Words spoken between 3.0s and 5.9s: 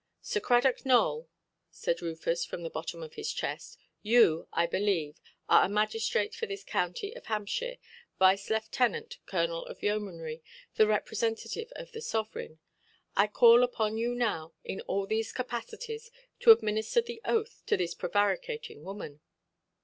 of his chest, "you, I believe, are a